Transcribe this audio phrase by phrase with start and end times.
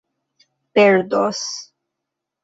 [0.73, 1.43] perdos